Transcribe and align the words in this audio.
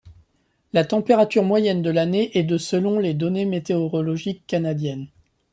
La 0.73 0.83
température 0.83 1.43
moyenne 1.43 1.83
de 1.83 1.91
l'année 1.91 2.35
est 2.35 2.41
de 2.41 2.57
selon 2.57 2.97
les 2.97 3.13
données 3.13 3.45
météorologiques 3.45 4.43
canadiennes. 4.47 5.05